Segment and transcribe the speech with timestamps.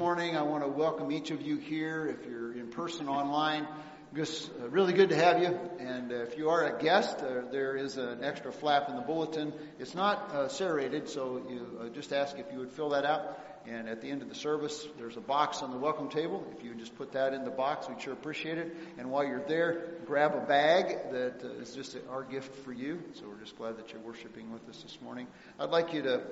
[0.00, 0.34] morning.
[0.34, 2.06] I want to welcome each of you here.
[2.06, 3.68] If you're in person online,
[4.16, 5.48] just uh, really good to have you.
[5.78, 9.02] And uh, if you are a guest, uh, there is an extra flap in the
[9.02, 9.52] bulletin.
[9.78, 13.38] It's not uh, serrated, so you uh, just ask if you would fill that out.
[13.66, 16.50] And at the end of the service, there's a box on the welcome table.
[16.56, 18.74] If you just put that in the box, we'd sure appreciate it.
[18.96, 23.02] And while you're there, grab a bag that uh, is just our gift for you.
[23.12, 25.26] So we're just glad that you're worshiping with us this morning.
[25.58, 26.22] I'd like you to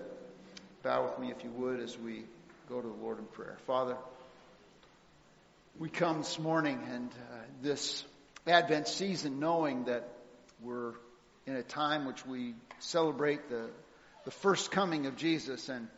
[0.82, 2.24] bow with me if you would as we
[2.68, 3.56] go to the Lord in prayer.
[3.66, 3.96] Father,
[5.78, 8.04] we come this morning and uh, this
[8.46, 10.06] Advent season knowing that
[10.60, 10.92] we're
[11.46, 13.70] in a time which we celebrate the,
[14.26, 15.88] the first coming of Jesus and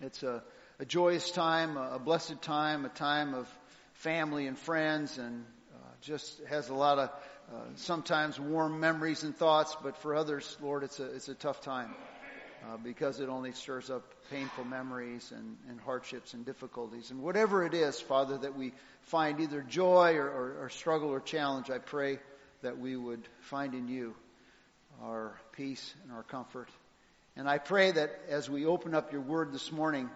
[0.00, 0.42] it's a,
[0.80, 3.48] a joyous time, a, blessed time, a time of
[3.92, 7.08] family and friends and uh, just has a lot of
[7.52, 11.60] uh, sometimes warm memories and thoughts, but for others, Lord, it's a, it's a tough
[11.60, 11.94] time
[12.62, 17.10] uh, because it only stirs up painful memories and, and, hardships and difficulties.
[17.10, 21.20] And whatever it is, Father, that we find either joy or, or, or struggle or
[21.20, 22.18] challenge, I pray
[22.62, 24.14] that we would find in you
[25.02, 26.68] our peace and our comfort.
[27.36, 30.10] And I pray that as we open up your word this morning,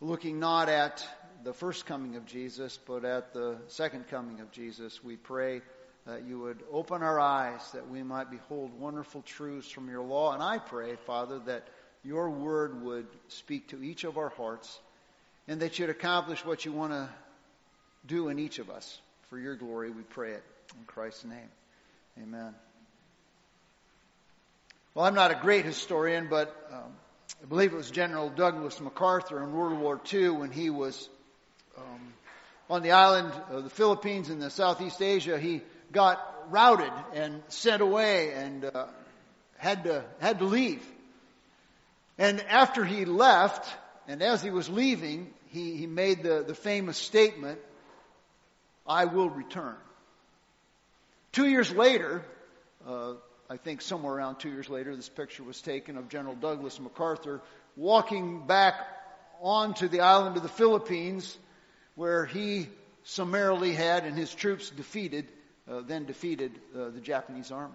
[0.00, 1.06] looking not at
[1.44, 5.60] the first coming of Jesus, but at the second coming of Jesus, we pray
[6.06, 10.32] that you would open our eyes that we might behold wonderful truths from your law.
[10.32, 11.68] And I pray, Father, that
[12.04, 14.78] your word would speak to each of our hearts
[15.48, 17.08] and that you'd accomplish what you want to
[18.06, 19.00] do in each of us.
[19.28, 20.42] For your glory, we pray it.
[20.78, 21.48] In Christ's name.
[22.22, 22.54] Amen.
[24.94, 26.92] Well, I'm not a great historian, but um,
[27.42, 31.08] I believe it was General Douglas MacArthur in World War II when he was
[31.76, 32.12] um,
[32.68, 35.38] on the island of the Philippines in the Southeast Asia.
[35.38, 36.20] He got
[36.50, 38.86] routed and sent away and uh,
[39.58, 40.84] had to had to leave.
[42.18, 43.72] And after he left,
[44.06, 47.58] and as he was leaving, he, he made the, the famous statement,
[48.86, 49.76] I will return.
[51.32, 52.22] Two years later,
[52.86, 53.14] uh,
[53.48, 57.40] I think somewhere around two years later, this picture was taken of General Douglas MacArthur
[57.76, 58.74] walking back
[59.40, 61.36] onto the island of the Philippines
[61.94, 62.68] where he
[63.04, 65.26] summarily had and his troops defeated,
[65.70, 67.74] uh, then defeated uh, the Japanese army.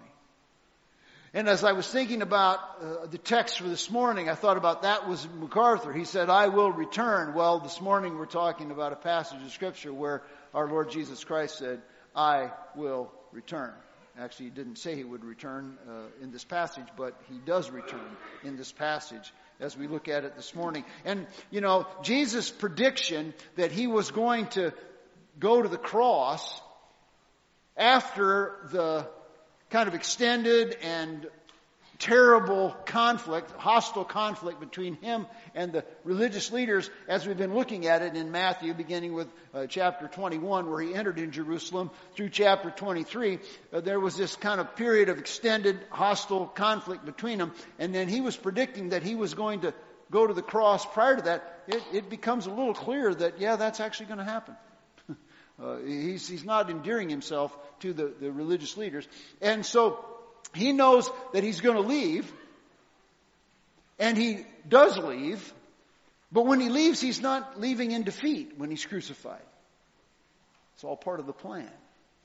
[1.34, 4.82] And as I was thinking about uh, the text for this morning, I thought about
[4.82, 5.92] that was MacArthur.
[5.92, 7.34] He said, I will return.
[7.34, 10.22] Well, this morning we're talking about a passage of scripture where
[10.54, 11.82] our Lord Jesus Christ said,
[12.16, 13.74] I will return.
[14.18, 18.16] Actually, he didn't say he would return uh, in this passage, but he does return
[18.42, 20.82] in this passage as we look at it this morning.
[21.04, 24.72] And, you know, Jesus' prediction that he was going to
[25.38, 26.62] go to the cross
[27.76, 29.06] after the
[29.70, 31.26] kind of extended and
[31.98, 38.02] terrible conflict, hostile conflict between him and the religious leaders as we've been looking at
[38.02, 42.70] it in Matthew, beginning with uh, chapter 21 where he entered in Jerusalem through chapter
[42.70, 43.40] 23.
[43.72, 48.08] Uh, there was this kind of period of extended hostile conflict between them and then
[48.08, 49.74] he was predicting that he was going to
[50.10, 51.62] go to the cross prior to that.
[51.66, 54.54] It, it becomes a little clear that, yeah, that's actually going to happen.
[55.62, 59.06] Uh, he's, he's not endearing himself to the, the religious leaders.
[59.40, 60.04] And so
[60.54, 62.32] he knows that he's going to leave,
[63.98, 65.52] and he does leave,
[66.30, 69.42] but when he leaves, he's not leaving in defeat when he's crucified.
[70.74, 71.70] It's all part of the plan.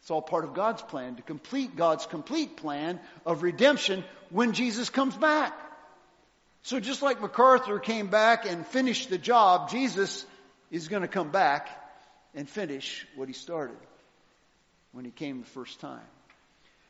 [0.01, 4.89] It's all part of God's plan to complete God's complete plan of redemption when Jesus
[4.89, 5.53] comes back.
[6.63, 10.25] So just like MacArthur came back and finished the job, Jesus
[10.69, 11.69] is going to come back
[12.35, 13.77] and finish what he started
[14.91, 16.01] when he came the first time.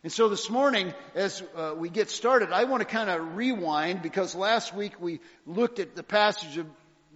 [0.03, 4.01] And so this morning, as uh, we get started, I want to kind of rewind
[4.01, 6.67] because last week we looked at the passage of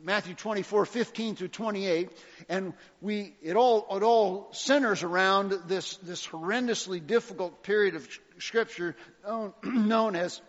[0.03, 2.09] Matthew 24, 15 through 28,
[2.47, 8.07] and we, it all, it all centers around this, this horrendously difficult period of
[8.37, 8.95] scripture
[9.25, 10.39] known, known as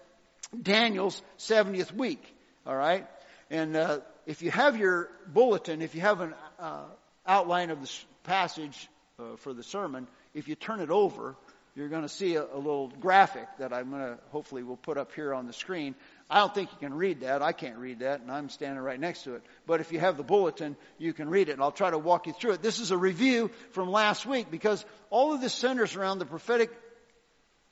[0.62, 2.22] Daniel's 70th week.
[2.66, 3.06] Alright?
[3.50, 6.84] And, uh, if you have your bulletin, if you have an, uh,
[7.28, 7.90] outline of the
[8.24, 8.88] passage
[9.18, 11.36] uh, for the sermon, if you turn it over,
[11.76, 14.96] you're going to see a, a little graphic that I'm going to hopefully will put
[14.96, 15.94] up here on the screen.
[16.28, 17.40] I don't think you can read that.
[17.40, 19.42] I can't read that, and I'm standing right next to it.
[19.66, 22.26] But if you have the bulletin, you can read it, and I'll try to walk
[22.26, 22.62] you through it.
[22.62, 26.70] This is a review from last week because all of this centers around the prophetic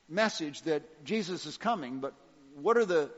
[0.08, 2.14] message that Jesus is coming, but
[2.61, 3.11] what are the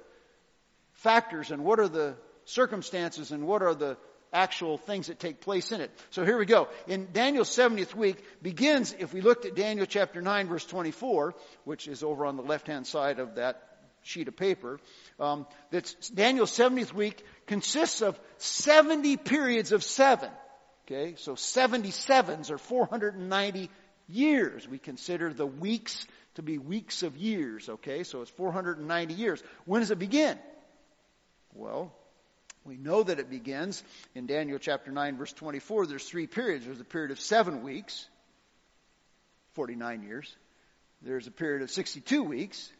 [0.94, 3.96] factors and what are the circumstances and what are the
[4.32, 5.90] actual things that take place in it.
[6.10, 6.68] So here we go.
[6.86, 11.34] In Daniel's 70th week begins, if we looked at Daniel chapter 9 verse 24,
[11.64, 13.62] which is over on the left hand side of that
[14.02, 14.78] sheet of paper.
[15.20, 20.30] Um, that's Daniel's 70th week consists of 70 periods of seven.
[20.86, 23.70] Okay, so 77s are 490
[24.08, 24.66] years.
[24.66, 27.68] We consider the weeks to be weeks of years.
[27.68, 29.42] Okay, so it's 490 years.
[29.66, 30.38] When does it begin?
[31.52, 31.92] Well,
[32.64, 33.82] we know that it begins
[34.14, 35.86] in Daniel chapter 9, verse 24.
[35.86, 36.66] There's three periods.
[36.66, 38.06] There's a period of seven weeks,
[39.54, 40.36] 49 years.
[41.02, 42.70] There's a period of 62 weeks,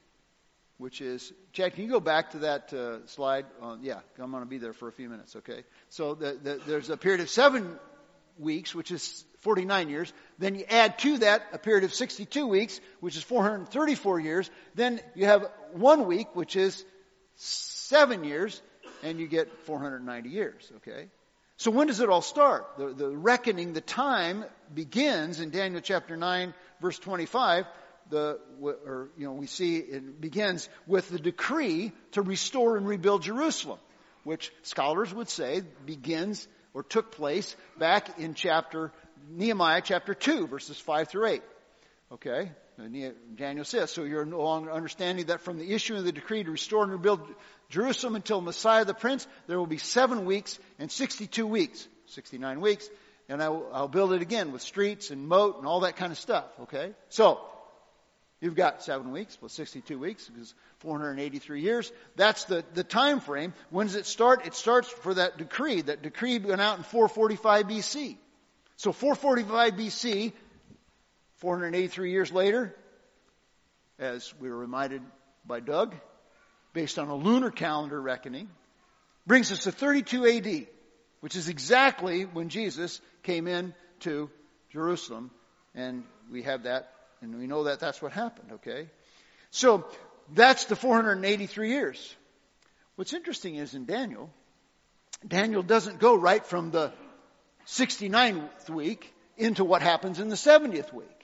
[0.76, 3.46] which is, Chad, can you go back to that uh, slide?
[3.62, 5.64] Uh, yeah, I'm going to be there for a few minutes, okay?
[5.88, 7.78] So the, the, there's a period of seven
[8.38, 10.12] weeks, which is 49 years.
[10.38, 14.50] Then you add to that a period of 62 weeks, which is 434 years.
[14.74, 16.84] Then you have one week, which is
[17.36, 18.60] seven years,
[19.02, 21.08] and you get 490 years, okay?
[21.56, 22.66] So when does it all start?
[22.78, 27.66] The, the reckoning, the time begins in Daniel chapter 9, verse 25.
[28.10, 33.22] The, or, you know, we see it begins with the decree to restore and rebuild
[33.22, 33.78] Jerusalem,
[34.24, 38.92] which scholars would say begins or took place back in chapter,
[39.28, 41.42] Nehemiah chapter 2, verses 5 through 8.
[42.12, 42.52] Okay?
[43.34, 46.50] Daniel says, so you're no longer understanding that from the issuing of the decree to
[46.50, 47.20] restore and rebuild
[47.70, 52.88] Jerusalem until Messiah the Prince, there will be seven weeks and 62 weeks, 69 weeks,
[53.28, 56.12] and I will, I'll build it again with streets and moat and all that kind
[56.12, 56.92] of stuff, okay?
[57.08, 57.40] So,
[58.40, 61.92] you've got seven weeks plus 62 weeks, because 483 years.
[62.16, 63.52] That's the, the time frame.
[63.70, 64.46] When does it start?
[64.46, 65.82] It starts for that decree.
[65.82, 68.16] That decree went out in 445 BC.
[68.76, 70.32] So 445 BC,
[71.38, 72.74] 483 years later,
[73.98, 75.02] as we were reminded
[75.46, 75.94] by Doug,
[76.72, 78.48] based on a lunar calendar reckoning,
[79.26, 80.66] brings us to 32 AD,
[81.20, 84.30] which is exactly when Jesus came in to
[84.72, 85.30] Jerusalem.
[85.74, 88.88] And we have that, and we know that that's what happened, okay?
[89.50, 89.86] So,
[90.34, 92.16] that's the 483 years.
[92.96, 94.30] What's interesting is in Daniel,
[95.26, 96.92] Daniel doesn't go right from the
[97.66, 101.17] 69th week into what happens in the 70th week.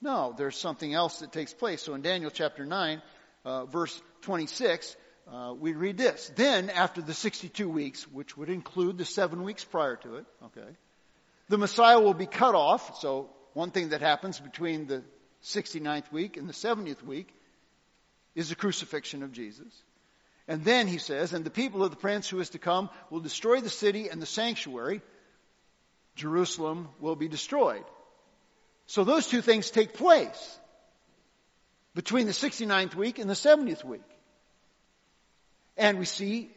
[0.00, 1.82] No, there's something else that takes place.
[1.82, 3.02] So in Daniel chapter 9,
[3.44, 4.96] uh, verse 26,
[5.32, 6.30] uh, we read this.
[6.36, 10.76] Then, after the 62 weeks, which would include the seven weeks prior to it, okay,
[11.48, 13.00] the Messiah will be cut off.
[13.00, 15.02] So, one thing that happens between the
[15.42, 17.34] 69th week and the 70th week
[18.34, 19.72] is the crucifixion of Jesus.
[20.48, 23.20] And then he says, and the people of the prince who is to come will
[23.20, 25.00] destroy the city and the sanctuary.
[26.14, 27.84] Jerusalem will be destroyed.
[28.86, 30.58] So those two things take place
[31.94, 34.02] between the 69th week and the 70th week.
[35.76, 36.50] And we see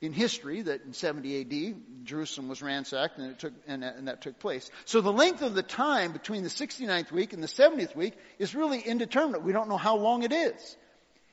[0.00, 4.08] in history that in 70 AD, Jerusalem was ransacked and, it took, and, that, and
[4.08, 4.70] that took place.
[4.84, 8.54] So the length of the time between the 69th week and the 70th week is
[8.54, 9.42] really indeterminate.
[9.42, 10.76] We don't know how long it is.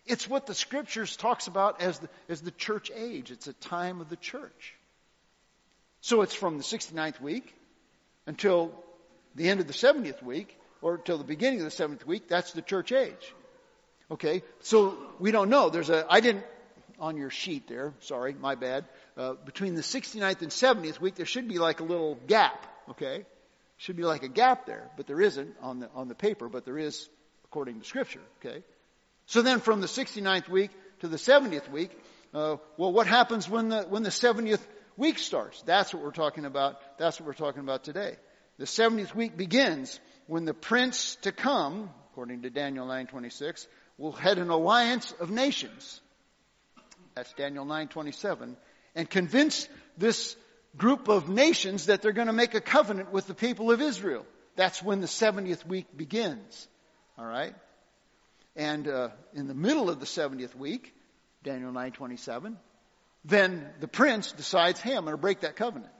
[0.05, 3.29] It's what the scriptures talks about as the, as the church age.
[3.31, 4.75] It's a time of the church.
[6.01, 7.53] So it's from the 69th week
[8.25, 8.73] until
[9.35, 12.53] the end of the 70th week, or till the beginning of the seventh week, that's
[12.53, 13.33] the church age.
[14.09, 15.69] Okay, so we don't know.
[15.69, 16.43] There's a, I didn't,
[16.99, 18.85] on your sheet there, sorry, my bad,
[19.17, 23.25] uh, between the 69th and 70th week, there should be like a little gap, okay?
[23.77, 26.65] Should be like a gap there, but there isn't on the, on the paper, but
[26.65, 27.09] there is
[27.45, 28.63] according to scripture, okay?
[29.27, 31.91] So then from the 69th week to the 70th week,
[32.33, 34.61] uh, well, what happens when the, when the 70th
[34.97, 35.61] week starts?
[35.63, 36.79] That's what we're talking about.
[36.97, 38.15] That's what we're talking about today.
[38.61, 43.65] The 70th week begins when the prince to come, according to Daniel 9:26,
[43.97, 45.99] will head an alliance of nations.
[47.15, 48.55] That's Daniel 9:27,
[48.93, 50.35] and convince this
[50.77, 54.27] group of nations that they're going to make a covenant with the people of Israel.
[54.55, 56.67] That's when the 70th week begins.
[57.17, 57.55] All right?
[58.55, 60.93] And uh, in the middle of the 70th week,
[61.41, 62.57] Daniel 9:27,
[63.25, 65.93] then the prince decides, "Hey, I'm going to break that covenant."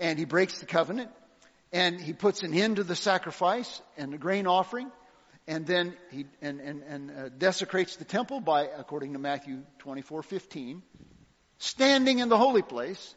[0.00, 1.12] And he breaks the covenant
[1.72, 4.90] and he puts an end to the sacrifice and the grain offering,
[5.46, 10.02] and then he and, and, and uh, desecrates the temple by, according to Matthew twenty
[10.02, 10.82] four fifteen,
[11.58, 13.14] standing in the holy place,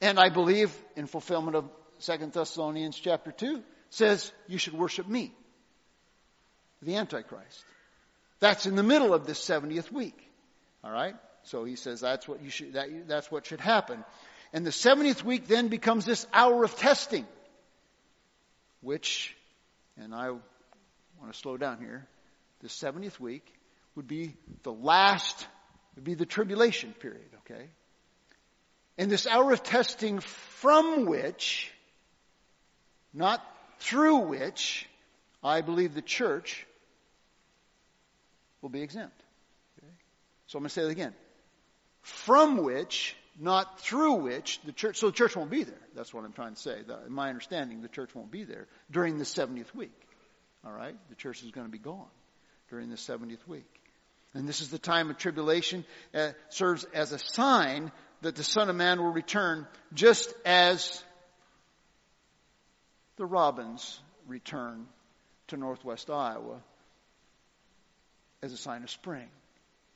[0.00, 5.32] and I believe in fulfillment of 2 Thessalonians chapter 2, says you should worship me,
[6.82, 7.64] the Antichrist.
[8.40, 10.18] That's in the middle of this 70th week.
[10.82, 11.14] All right?
[11.44, 14.04] So he says that's what you should, that, that's what should happen.
[14.54, 17.26] And the 70th week then becomes this hour of testing,
[18.82, 19.34] which,
[19.96, 22.06] and I want to slow down here,
[22.60, 23.44] the 70th week
[23.96, 25.44] would be the last,
[25.96, 27.68] would be the tribulation period, okay?
[28.96, 31.72] And this hour of testing from which,
[33.12, 33.44] not
[33.80, 34.88] through which,
[35.42, 36.64] I believe the church
[38.62, 39.20] will be exempt.
[39.78, 39.92] Okay?
[40.46, 41.12] So I'm going to say that again.
[42.02, 45.80] From which, not through which, the church, so the church won't be there.
[45.94, 46.82] That's what I'm trying to say.
[46.86, 49.98] The, in my understanding, the church won't be there during the 70th week.
[50.64, 50.96] All right?
[51.08, 52.06] The church is going to be gone
[52.70, 53.66] during the 70th week.
[54.34, 58.68] And this is the time of tribulation, uh, serves as a sign that the Son
[58.68, 61.02] of Man will return just as
[63.16, 64.86] the robins return
[65.48, 66.60] to northwest Iowa
[68.42, 69.28] as a sign of spring.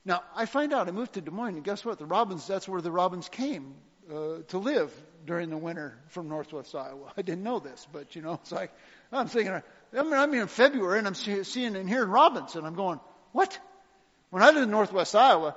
[0.09, 1.99] Now, I find out, I moved to Des Moines, and guess what?
[1.99, 3.75] The robins, that's where the robins came
[4.11, 4.91] uh, to live
[5.27, 7.13] during the winter from northwest Iowa.
[7.19, 8.73] I didn't know this, but you know, it's like,
[9.13, 12.75] I'm thinking, I mean, I'm in February and I'm seeing and hearing robins, and I'm
[12.75, 13.01] going,
[13.33, 13.59] what?
[14.31, 15.55] When I lived in northwest Iowa,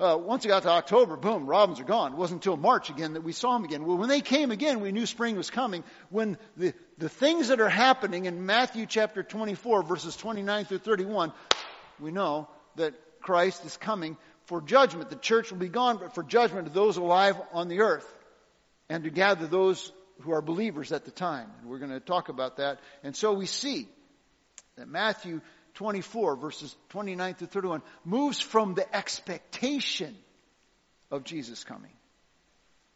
[0.00, 2.14] uh, once it got to October, boom, robins are gone.
[2.14, 3.84] It wasn't until March again that we saw them again.
[3.86, 5.84] Well, when they came again, we knew spring was coming.
[6.10, 11.32] When the, the things that are happening in Matthew chapter 24, verses 29 through 31,
[12.00, 15.10] we know that Christ is coming for judgment.
[15.10, 18.12] The church will be gone, but for judgment of those alive on the earth
[18.88, 21.50] and to gather those who are believers at the time.
[21.60, 22.80] And we're going to talk about that.
[23.02, 23.88] And so we see
[24.76, 25.40] that Matthew
[25.74, 30.16] 24, verses 29 through 31, moves from the expectation
[31.10, 31.92] of Jesus coming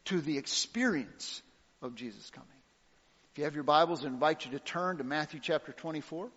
[0.06, 1.42] to the experience
[1.82, 2.48] of Jesus coming.
[3.32, 6.30] If you have your Bibles, I invite you to turn to Matthew chapter 24.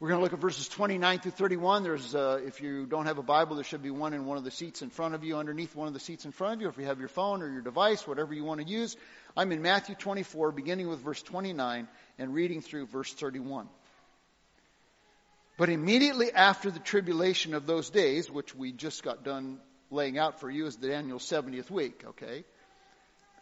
[0.00, 1.82] We're going to look at verses 29 through 31.
[1.82, 4.44] There's, uh, if you don't have a Bible, there should be one in one of
[4.44, 6.68] the seats in front of you, underneath one of the seats in front of you.
[6.68, 8.96] If you have your phone or your device, whatever you want to use.
[9.36, 11.86] I'm in Matthew 24, beginning with verse 29
[12.18, 13.68] and reading through verse 31.
[15.58, 19.58] But immediately after the tribulation of those days, which we just got done
[19.90, 22.44] laying out for you as the Daniel 70th week, okay?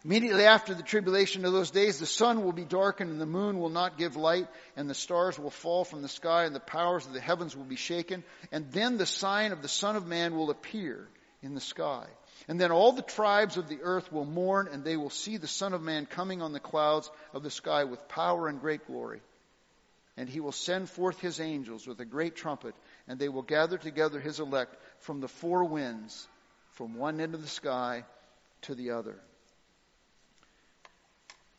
[0.05, 3.59] Immediately after the tribulation of those days, the sun will be darkened and the moon
[3.59, 7.05] will not give light and the stars will fall from the sky and the powers
[7.05, 8.23] of the heavens will be shaken.
[8.49, 11.09] And then the sign of the Son of Man will appear
[11.41, 12.05] in the sky.
[12.47, 15.47] And then all the tribes of the earth will mourn and they will see the
[15.47, 19.19] Son of Man coming on the clouds of the sky with power and great glory.
[20.15, 22.73] And he will send forth his angels with a great trumpet
[23.09, 26.25] and they will gather together his elect from the four winds,
[26.71, 28.05] from one end of the sky
[28.61, 29.19] to the other.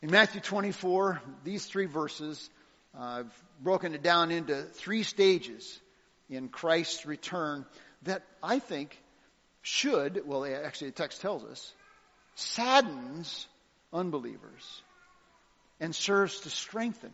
[0.02, 2.49] In Matthew 24, these three verses,
[2.99, 3.30] I've
[3.61, 5.78] broken it down into three stages
[6.30, 7.66] in Christ's return
[8.04, 8.99] that I think
[9.61, 11.75] should, well, actually the text tells us,
[12.35, 13.47] saddens
[13.92, 14.83] unbelievers
[15.80, 17.12] and serves to strengthen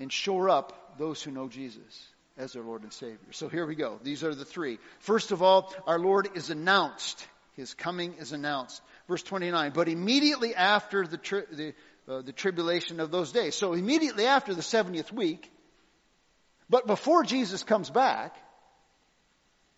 [0.00, 2.08] and shore up those who know Jesus
[2.38, 3.32] as their Lord and Savior.
[3.32, 4.00] So here we go.
[4.02, 4.78] These are the three.
[5.00, 7.22] First of all, our Lord is announced.
[7.54, 8.80] His coming is announced.
[9.08, 9.72] Verse 29.
[9.74, 11.74] But immediately after the, tri- the,
[12.06, 13.54] uh, the tribulation of those days.
[13.54, 15.50] So immediately after the 70th week,
[16.70, 18.36] but before Jesus comes back,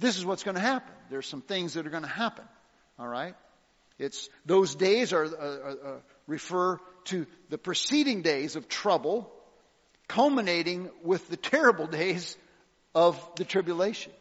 [0.00, 0.92] this is what's going to happen.
[1.10, 2.44] There's some things that are going to happen.
[2.98, 3.34] All right?
[3.98, 5.96] It's, those days are, uh, uh, uh,
[6.26, 9.30] refer to the preceding days of trouble,
[10.08, 12.36] culminating with the terrible days
[12.94, 14.12] of the tribulation.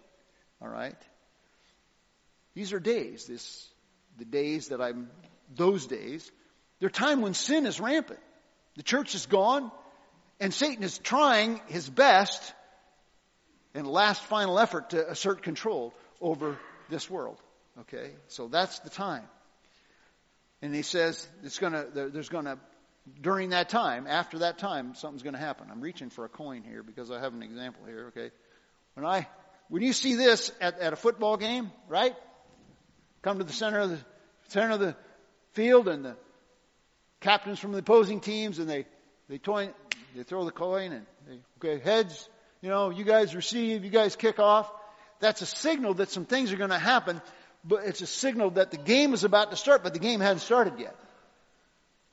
[0.62, 0.98] All right?
[2.54, 3.68] These are days, this,
[4.20, 5.10] the days that I'm,
[5.56, 6.30] those days.
[6.80, 8.20] They're time when sin is rampant.
[8.76, 9.72] The church is gone,
[10.40, 12.54] and Satan is trying his best
[13.74, 16.58] and last final effort to assert control over
[16.90, 17.38] this world.
[17.82, 18.12] Okay?
[18.28, 19.24] So that's the time.
[20.62, 22.58] And he says it's gonna, there's gonna,
[23.22, 25.68] during that time, after that time, something's gonna happen.
[25.72, 28.32] I'm reaching for a coin here because I have an example here, okay?
[28.96, 29.28] When I,
[29.70, 32.16] when you see this at, at a football game, right?
[33.22, 34.00] Come to the center of the
[34.48, 34.96] center of the
[35.54, 36.16] field, and the
[37.20, 38.86] captains from the opposing teams, and they
[39.28, 39.70] they toy,
[40.16, 42.30] they throw the coin, and they okay heads.
[42.62, 44.70] You know, you guys receive, you guys kick off.
[45.20, 47.22] That's a signal that some things are going to happen,
[47.64, 50.42] but it's a signal that the game is about to start, but the game hasn't
[50.42, 50.96] started yet.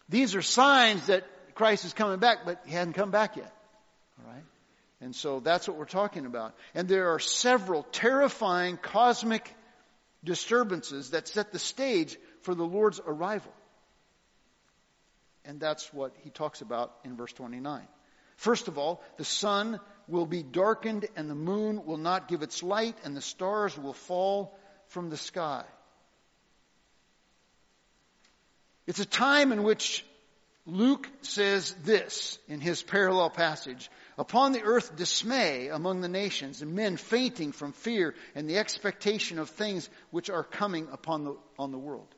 [0.09, 3.53] These are signs that Christ is coming back, but he hasn't come back yet.
[4.21, 4.43] All right?
[5.01, 6.55] And so that's what we're talking about.
[6.75, 9.55] And there are several terrifying cosmic
[10.25, 13.53] disturbances that set the stage for the Lord's arrival.
[15.45, 17.87] And that's what he talks about in verse 29.
[18.37, 22.63] First of all, the sun will be darkened and the moon will not give its
[22.63, 24.59] light and the stars will fall
[24.89, 25.65] from the sky.
[28.87, 30.05] It's a time in which
[30.67, 36.75] Luke says this in his parallel passage Upon the earth dismay among the nations, and
[36.75, 41.71] men fainting from fear and the expectation of things which are coming upon the, on
[41.71, 42.09] the world.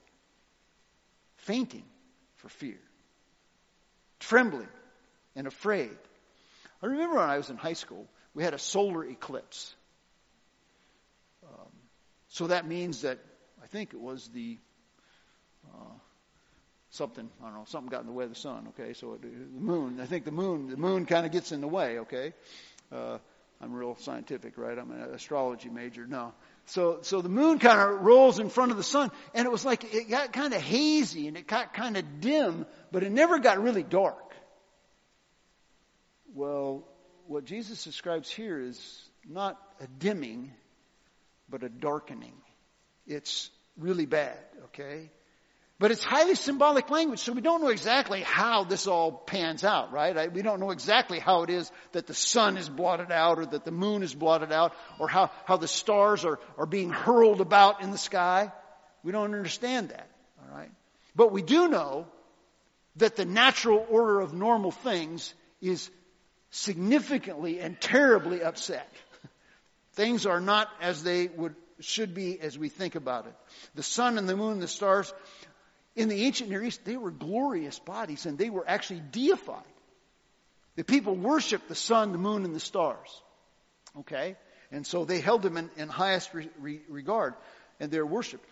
[1.38, 1.85] Fainting
[2.37, 2.78] for fear.
[4.21, 4.69] Trembling
[5.35, 5.97] and afraid.
[6.81, 9.75] I remember when I was in high school, we had a solar eclipse.
[12.28, 13.19] So that means that
[13.62, 14.59] I think it was the
[15.67, 15.95] uh,
[16.90, 18.68] something I don't know something got in the way of the sun.
[18.68, 20.00] Okay, so it, the moon.
[20.00, 22.00] I think the moon the moon kind of gets in the way.
[22.00, 22.33] Okay,
[22.92, 23.18] uh,
[23.61, 24.78] I'm real scientific, right?
[24.78, 26.07] I'm an astrology major.
[26.07, 26.33] No.
[26.66, 29.64] So, so the moon kind of rolls in front of the sun, and it was
[29.64, 33.38] like it got kind of hazy and it got kind of dim, but it never
[33.38, 34.35] got really dark.
[36.35, 36.87] Well,
[37.26, 40.52] what Jesus describes here is not a dimming,
[41.49, 42.35] but a darkening.
[43.07, 45.11] It's really bad, okay?
[45.80, 49.92] But it's highly symbolic language, so we don't know exactly how this all pans out,
[49.92, 50.32] right?
[50.32, 53.64] We don't know exactly how it is that the sun is blotted out or that
[53.64, 57.80] the moon is blotted out or how, how the stars are, are being hurled about
[57.80, 58.52] in the sky.
[59.04, 60.11] We don't understand that,
[60.42, 60.73] alright?
[61.14, 62.06] But we do know
[62.97, 65.88] that the natural order of normal things is
[66.50, 68.88] significantly and terribly upset.
[69.92, 73.35] things are not as they would, should be as we think about it.
[73.76, 75.12] The sun and the moon, and the stars,
[75.99, 79.64] in the ancient Near East, they were glorious bodies and they were actually deified.
[80.76, 83.08] The people worshiped the sun, the moon, and the stars.
[83.99, 84.37] Okay?
[84.71, 87.34] And so they held them in, in highest re, re, regard
[87.80, 88.49] and their worshiped.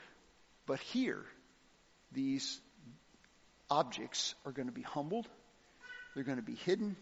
[0.67, 1.23] But here,
[2.11, 2.61] these
[3.71, 5.29] objects are going to be humbled,
[6.15, 6.97] they're going to be hidden,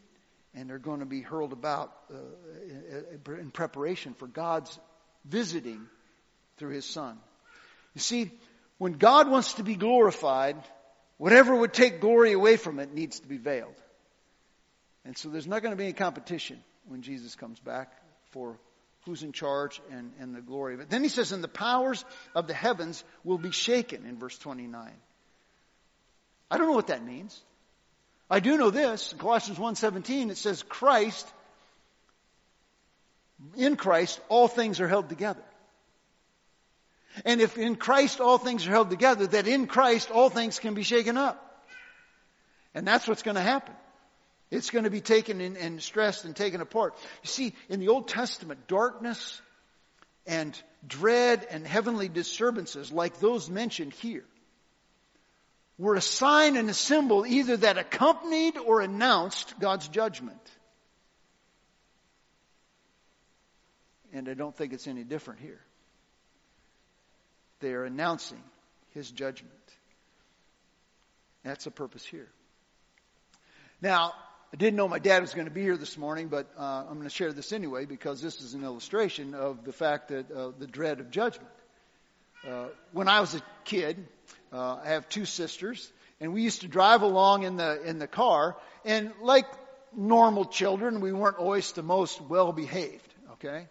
[0.54, 4.78] and they're going to be hurled about uh, in preparation for God's
[5.24, 5.86] visiting
[6.58, 7.18] through His Son.
[7.94, 8.30] You see,
[8.78, 10.56] when God wants to be glorified,
[11.16, 13.74] whatever would take glory away from it needs to be veiled.
[15.04, 17.92] And so there's not going to be any competition when Jesus comes back
[18.30, 18.58] for
[19.04, 20.90] who's in charge and, and the glory of it.
[20.90, 24.90] Then he says, and the powers of the heavens will be shaken in verse 29.
[26.50, 27.40] I don't know what that means.
[28.30, 29.12] I do know this.
[29.12, 31.30] In Colossians 1.17 it says Christ,
[33.56, 35.42] in Christ all things are held together.
[37.24, 40.74] And if in Christ all things are held together, that in Christ all things can
[40.74, 41.40] be shaken up.
[42.74, 43.74] And that's what's going to happen.
[44.50, 46.94] It's going to be taken and stressed and taken apart.
[47.22, 49.40] You see, in the Old Testament, darkness
[50.26, 54.24] and dread and heavenly disturbances, like those mentioned here,
[55.78, 60.40] were a sign and a symbol either that accompanied or announced God's judgment.
[64.12, 65.60] And I don't think it's any different here.
[67.64, 68.42] They are announcing
[68.90, 69.54] his judgment.
[71.44, 72.28] That's the purpose here.
[73.80, 74.12] Now,
[74.52, 76.96] I didn't know my dad was going to be here this morning, but uh, I'm
[76.96, 80.50] going to share this anyway because this is an illustration of the fact that uh,
[80.58, 81.48] the dread of judgment.
[82.46, 83.96] Uh, when I was a kid,
[84.52, 88.06] uh, I have two sisters, and we used to drive along in the in the
[88.06, 89.46] car, and like
[89.96, 93.14] normal children, we weren't always the most well behaved.
[93.32, 93.68] Okay,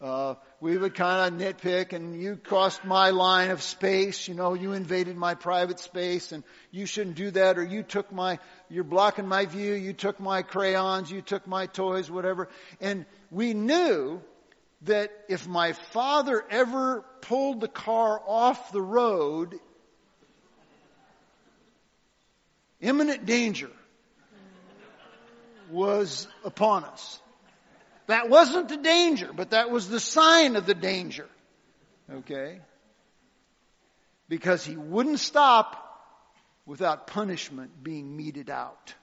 [0.00, 4.52] uh, we would kind of nitpick and you crossed my line of space, you know,
[4.52, 8.84] you invaded my private space and you shouldn't do that or you took my, you're
[8.84, 12.48] blocking my view, you took my crayons, you took my toys, whatever.
[12.78, 14.20] And we knew
[14.82, 19.58] that if my father ever pulled the car off the road,
[22.82, 23.70] imminent danger
[25.70, 27.20] was upon us.
[28.06, 31.28] That wasn't the danger, but that was the sign of the danger.
[32.10, 32.60] Okay?
[34.28, 35.82] Because he wouldn't stop
[36.64, 38.94] without punishment being meted out.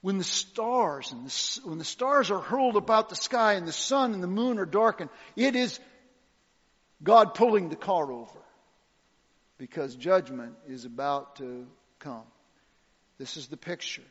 [0.00, 3.72] When the stars and the, when the stars are hurled about the sky and the
[3.72, 5.78] sun and the moon are darkened, it is
[7.02, 8.38] God pulling the car over
[9.58, 11.66] because judgment is about to
[12.00, 12.24] come.
[13.18, 14.02] This is the picture.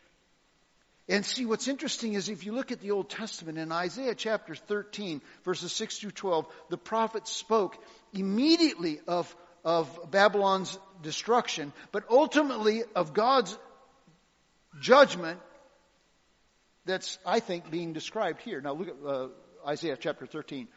[1.11, 4.55] And see, what's interesting is if you look at the Old Testament in Isaiah chapter
[4.55, 7.77] 13, verses 6 through 12, the prophet spoke
[8.13, 13.57] immediately of, of Babylon's destruction, but ultimately of God's
[14.79, 15.41] judgment
[16.85, 18.61] that's, I think, being described here.
[18.61, 19.27] Now look at uh,
[19.67, 20.69] Isaiah chapter 13.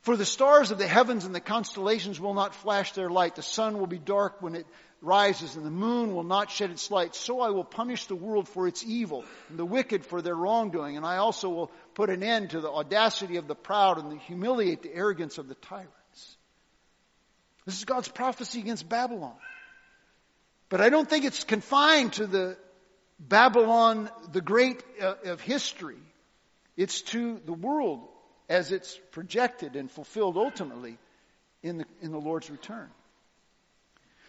[0.00, 3.34] For the stars of the heavens and the constellations will not flash their light.
[3.34, 4.66] The sun will be dark when it
[5.02, 7.14] rises and the moon will not shed its light.
[7.14, 10.96] So I will punish the world for its evil and the wicked for their wrongdoing.
[10.96, 14.82] And I also will put an end to the audacity of the proud and humiliate
[14.82, 16.36] the arrogance of the tyrants.
[17.64, 19.34] This is God's prophecy against Babylon.
[20.68, 22.56] But I don't think it's confined to the
[23.18, 25.98] Babylon, the great uh, of history.
[26.76, 28.06] It's to the world
[28.48, 30.98] as it's projected and fulfilled ultimately
[31.62, 32.88] in the, in the Lord's return.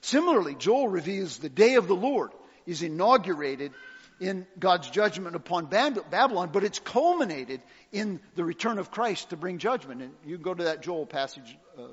[0.07, 2.31] Similarly, Joel reveals the day of the Lord
[2.65, 3.73] is inaugurated
[4.21, 9.57] in God's judgment upon Babylon, but it's culminated in the return of Christ to bring
[9.57, 10.01] judgment.
[10.01, 11.57] And you can go to that Joel passage.
[11.77, 11.89] Uh,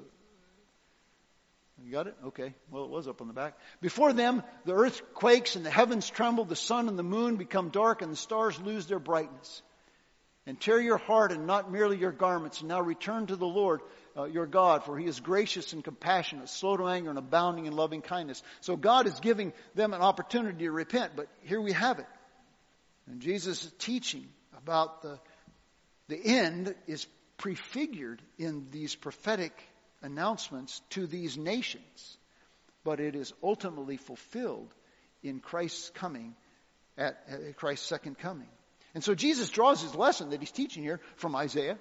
[1.84, 2.14] you got it?
[2.26, 2.54] Okay.
[2.70, 3.58] Well, it was up on the back.
[3.80, 7.70] Before them, the earth quakes and the heavens tremble, the sun and the moon become
[7.70, 9.60] dark, and the stars lose their brightness.
[10.46, 13.80] And tear your heart and not merely your garments, and now return to the Lord
[14.16, 17.74] uh, your God, for he is gracious and compassionate, slow to anger and abounding in
[17.74, 18.42] loving kindness.
[18.60, 22.06] So God is giving them an opportunity to repent, but here we have it.
[23.06, 25.18] And Jesus' teaching about the,
[26.08, 29.52] the end is prefigured in these prophetic
[30.02, 32.16] announcements to these nations,
[32.84, 34.72] but it is ultimately fulfilled
[35.22, 36.34] in Christ's coming,
[36.96, 38.48] at, at Christ's second coming.
[38.94, 41.78] And so Jesus draws his lesson that he's teaching here from Isaiah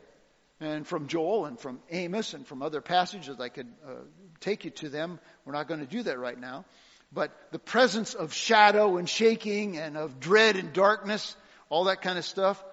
[0.64, 3.40] and from Joel and from Amos and from other passages.
[3.40, 3.92] I could uh,
[4.40, 5.20] take you to them.
[5.46, 6.66] We're not going to do that right now.
[7.12, 11.36] But the presence of shadow and shaking and of dread and darkness,
[11.70, 12.64] all that kind of stuff,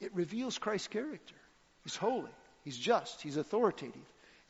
[0.00, 1.34] it reveals Christ's character.
[1.84, 2.30] He's holy.
[2.64, 3.22] He's just.
[3.22, 3.94] He's authoritative.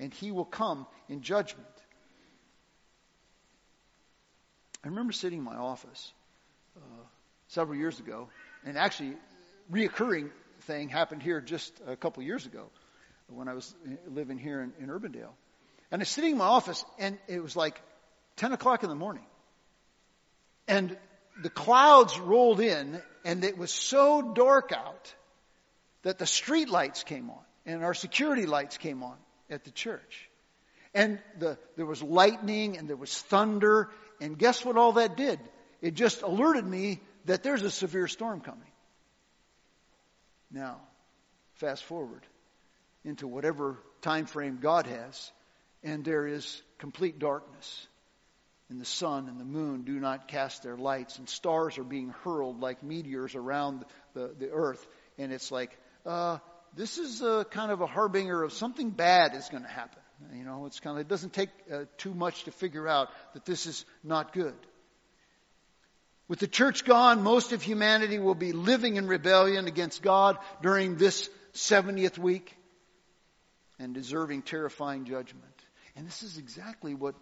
[0.01, 1.67] And he will come in judgment.
[4.85, 6.13] I remember sitting in my office
[6.77, 6.81] uh,
[7.49, 8.29] several years ago,
[8.65, 9.15] and actually,
[9.71, 10.31] reoccurring
[10.67, 12.71] thing happened here just a couple years ago
[13.29, 13.75] when I was
[14.09, 15.35] living here in, in Urbandale.
[15.91, 17.81] And I was sitting in my office, and it was like
[18.37, 19.25] 10 o'clock in the morning.
[20.69, 20.97] And
[21.43, 25.15] the clouds rolled in, and it was so dark out
[26.03, 29.17] that the street lights came on, and our security lights came on
[29.49, 30.29] at the church.
[30.95, 35.39] And the, there was lightning, and there was thunder, and guess what all that did?
[35.81, 38.69] It just alerted me that there's a severe storm coming.
[40.51, 40.81] Now,
[41.55, 42.23] fast forward
[43.05, 45.33] into whatever time frame God has,
[45.83, 47.87] and there is complete darkness.
[48.69, 52.13] And the sun and the moon do not cast their lights, and stars are being
[52.25, 54.85] hurled like meteors around the, the earth.
[55.19, 55.71] And it's like,
[56.05, 56.39] uh,
[56.75, 60.03] this is a kind of a harbinger of something bad is going to happen.
[60.35, 63.45] You know, it's kind of, it doesn't take uh, too much to figure out that
[63.45, 64.57] this is not good.
[66.29, 70.97] With the church gone, most of humanity will be living in rebellion against God during
[70.97, 72.57] this 70th week
[73.79, 75.45] and deserving terrifying judgment.
[75.95, 77.15] And this is exactly what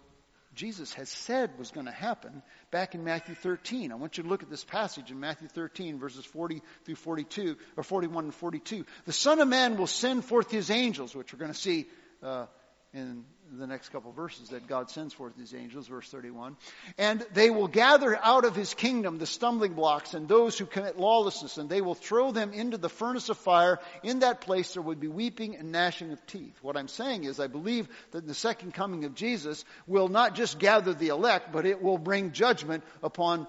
[0.55, 2.41] Jesus has said was going to happen
[2.71, 3.91] back in Matthew 13.
[3.91, 7.57] I want you to look at this passage in Matthew 13, verses 40 through 42,
[7.77, 8.85] or 41 and 42.
[9.05, 11.87] The Son of Man will send forth his angels, which we're going to see
[12.23, 12.45] uh,
[12.93, 16.57] in the next couple verses that God sends forth his angels, verse 31.
[16.97, 20.99] And they will gather out of his kingdom the stumbling blocks and those who commit
[20.99, 23.79] lawlessness, and they will throw them into the furnace of fire.
[24.03, 26.57] In that place there would be weeping and gnashing of teeth.
[26.61, 30.59] What I'm saying is, I believe that the second coming of Jesus will not just
[30.59, 33.47] gather the elect, but it will bring judgment upon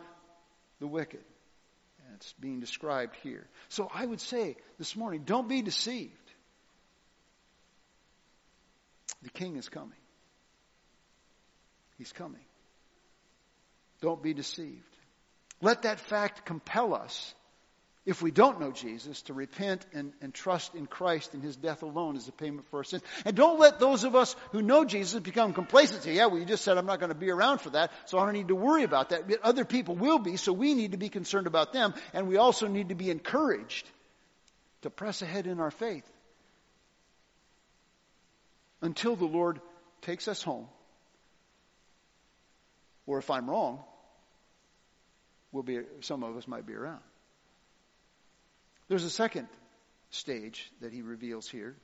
[0.80, 1.24] the wicked.
[2.06, 3.46] And it's being described here.
[3.68, 6.12] So I would say this morning, don't be deceived.
[9.22, 9.98] The king is coming.
[11.98, 12.44] He's coming.
[14.02, 14.82] Don't be deceived.
[15.62, 17.34] Let that fact compel us,
[18.04, 21.82] if we don't know Jesus, to repent and, and trust in Christ and his death
[21.82, 23.02] alone as the payment for our sins.
[23.24, 26.02] And don't let those of us who know Jesus become complacent.
[26.02, 28.18] Say, yeah, well, you just said I'm not going to be around for that, so
[28.18, 29.26] I don't need to worry about that.
[29.26, 31.94] But other people will be, so we need to be concerned about them.
[32.12, 33.88] And we also need to be encouraged
[34.82, 36.04] to press ahead in our faith
[38.86, 39.60] until the Lord
[40.00, 40.66] takes us home.
[43.06, 43.84] Or if I'm wrong,
[45.52, 47.00] we'll be, some of us might be around.
[48.88, 49.48] There's a second
[50.10, 51.76] stage that he reveals here.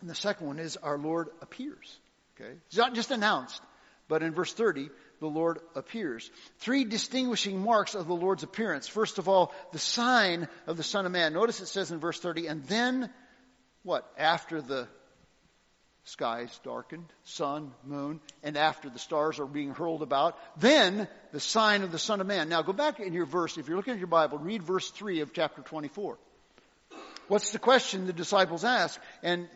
[0.00, 1.98] And the second one is our Lord appears.
[2.34, 2.54] Okay?
[2.68, 3.60] It's not just announced,
[4.08, 6.30] but in verse 30, the Lord appears.
[6.58, 8.86] Three distinguishing marks of the Lord's appearance.
[8.86, 11.32] First of all, the sign of the Son of Man.
[11.32, 13.10] Notice it says in verse 30, and then
[13.82, 14.08] what?
[14.18, 14.88] After the
[16.06, 21.82] skies darkened, sun, moon, and after the stars are being hurled about, then the sign
[21.82, 22.48] of the Son of Man.
[22.48, 25.20] Now go back in your verse, if you're looking at your Bible, read verse 3
[25.20, 26.16] of chapter 24.
[27.26, 29.00] What's the question the disciples ask?
[29.24, 29.48] And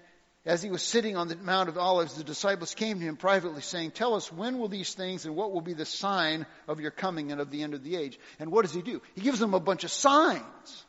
[0.45, 3.63] as he was sitting on the Mount of Olives, the disciples came to him privately
[3.63, 6.91] saying, Tell us, when will these things and what will be the sign of your
[6.91, 8.19] coming and of the end of the age?
[8.41, 9.01] And what does he do?
[9.15, 10.85] He gives them a bunch of signs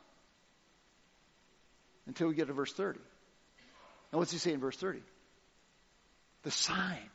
[2.08, 3.00] until we get to verse 30.
[4.12, 5.02] And what's he say in verse 30?
[6.44, 7.10] The sign.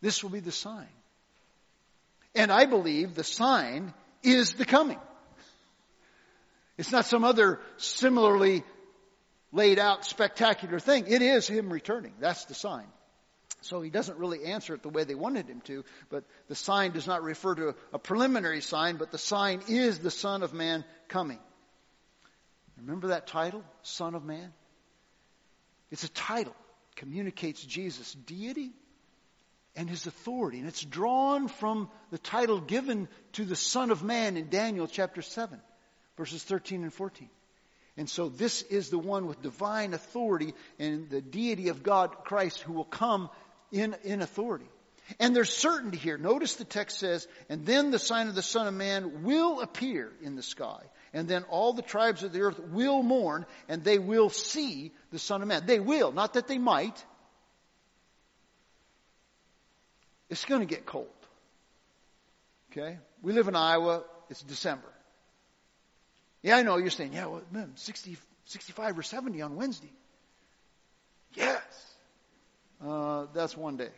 [0.00, 0.88] This will be the sign.
[2.34, 4.98] And I believe the sign is the coming.
[6.78, 8.64] It's not some other similarly
[9.52, 11.04] laid out spectacular thing.
[11.06, 12.14] It is Him returning.
[12.18, 12.86] That's the sign.
[13.62, 16.90] So he doesn't really answer it the way they wanted him to, but the sign
[16.90, 20.84] does not refer to a preliminary sign, but the sign is the Son of Man
[21.06, 21.38] coming.
[22.76, 24.52] Remember that title, Son of Man?
[25.92, 26.56] It's a title,
[26.96, 28.72] communicates Jesus' deity
[29.76, 30.58] and his authority.
[30.58, 35.22] And it's drawn from the title given to the Son of Man in Daniel chapter
[35.22, 35.60] 7,
[36.16, 37.28] verses 13 and 14.
[37.96, 42.60] And so this is the one with divine authority and the deity of God, Christ,
[42.60, 43.28] who will come
[43.70, 44.68] in, in authority.
[45.18, 46.16] And there's certainty here.
[46.16, 50.10] Notice the text says, and then the sign of the Son of Man will appear
[50.22, 50.80] in the sky.
[51.14, 55.18] And then all the tribes of the earth will mourn and they will see the
[55.18, 55.66] Son of Man.
[55.66, 57.04] They will, not that they might.
[60.30, 61.08] It's going to get cold.
[62.70, 62.98] Okay?
[63.20, 64.04] We live in Iowa.
[64.30, 64.88] It's December.
[66.42, 69.92] Yeah, I know you're saying, yeah, well, man, 60, 65 or 70 on Wednesday.
[71.34, 71.62] Yes.
[72.84, 73.90] Uh, that's one day.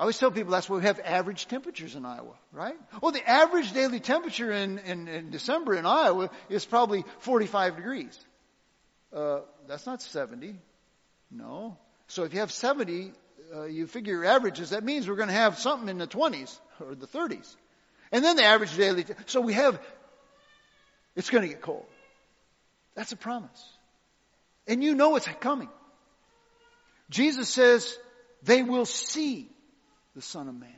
[0.00, 2.74] I always tell people that's why we have average temperatures in Iowa, right?
[3.02, 8.18] Well, the average daily temperature in, in, in December in Iowa is probably 45 degrees.
[9.14, 10.56] Uh, that's not 70.
[11.30, 11.76] No.
[12.06, 13.12] So if you have 70,
[13.54, 16.58] uh, you figure your averages, that means we're going to have something in the 20s
[16.80, 17.54] or the 30s.
[18.10, 19.78] And then the average daily, t- so we have,
[21.14, 21.84] it's going to get cold.
[22.94, 23.68] That's a promise.
[24.66, 25.68] And you know it's coming.
[27.10, 27.94] Jesus says,
[28.42, 29.50] they will see
[30.14, 30.70] the Son of Man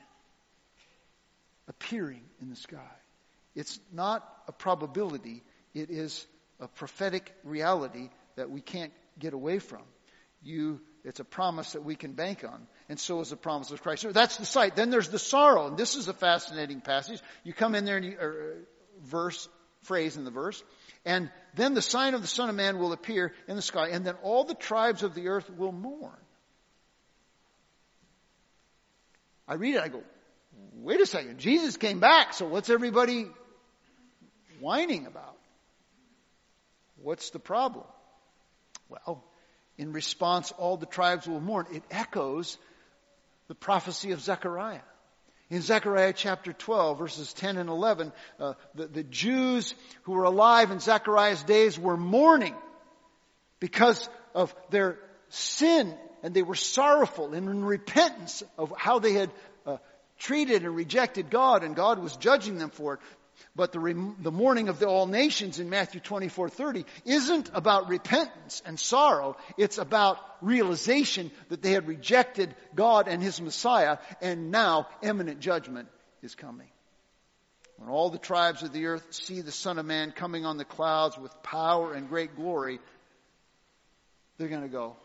[1.69, 2.91] appearing in the sky.
[3.55, 5.43] It's not a probability,
[5.75, 6.27] it is
[6.61, 9.83] a prophetic reality that we can't get away from.
[10.43, 12.67] You, it's a promise that we can bank on.
[12.89, 14.03] And so is the promise of Christ.
[14.03, 14.75] So that's the sight.
[14.75, 15.69] Then there's the sorrow.
[15.69, 17.21] And this is a fascinating passage.
[17.45, 18.57] You come in there and you, er,
[19.05, 19.49] verse,
[19.83, 20.63] phrase in the verse.
[21.05, 23.89] And then the sign of the Son of Man will appear in the sky.
[23.89, 26.19] And then all the tribes of the earth will mourn.
[29.53, 30.03] I read it, I go,
[30.77, 33.27] wait a second, Jesus came back, so what's everybody
[34.61, 35.37] whining about?
[36.97, 37.85] What's the problem?
[38.89, 39.23] Well,
[39.77, 41.67] in response, all the tribes will mourn.
[41.71, 42.57] It echoes
[43.49, 44.81] the prophecy of Zechariah.
[45.51, 48.11] In Zechariah chapter 12, verses 10 and 11,
[48.41, 52.55] uh, the, the Jews who were alive in Zechariah's days were mourning
[53.61, 59.31] because of their sin and they were sorrowful and in repentance of how they had
[59.67, 59.79] uh,
[60.19, 63.01] treated and rejected God, and God was judging them for it.
[63.57, 68.63] But the, the mourning of the all nations in Matthew 24, 30 isn't about repentance
[68.65, 69.37] and sorrow.
[69.59, 75.89] It's about realization that they had rejected God and His Messiah, and now imminent judgment
[76.23, 76.69] is coming.
[77.77, 80.65] When all the tribes of the earth see the Son of Man coming on the
[80.65, 82.79] clouds with power and great glory,
[84.39, 84.97] they're going to go,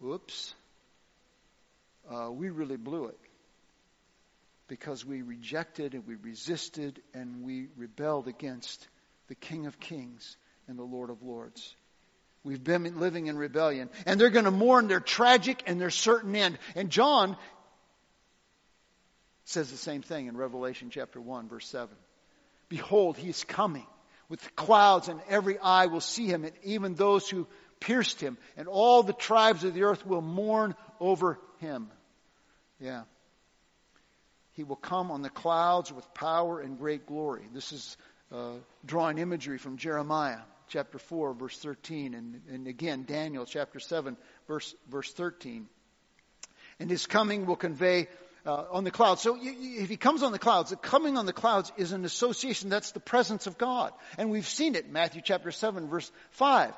[0.00, 0.54] Whoops.
[2.10, 3.18] Uh, we really blew it
[4.68, 8.86] because we rejected and we resisted and we rebelled against
[9.28, 10.36] the King of Kings
[10.68, 11.74] and the Lord of Lords.
[12.44, 13.90] We've been living in rebellion.
[14.06, 16.58] And they're going to mourn their tragic and their certain end.
[16.76, 17.36] And John
[19.44, 21.88] says the same thing in Revelation chapter 1, verse 7.
[22.68, 23.86] Behold, he is coming
[24.28, 27.46] with clouds, and every eye will see him, and even those who
[27.80, 31.90] pierced him, and all the tribes of the earth will mourn over him.
[32.80, 33.02] Yeah.
[34.52, 37.42] He will come on the clouds with power and great glory.
[37.52, 37.96] This is
[38.32, 38.52] uh,
[38.84, 44.16] drawing imagery from Jeremiah chapter 4, verse 13, and, and again, Daniel chapter 7,
[44.48, 45.68] verse, verse 13.
[46.80, 48.08] And his coming will convey
[48.44, 49.22] uh, on the clouds.
[49.22, 52.68] So if he comes on the clouds, the coming on the clouds is an association.
[52.68, 53.92] That's the presence of God.
[54.18, 56.72] And we've seen it, Matthew chapter 7, verse 5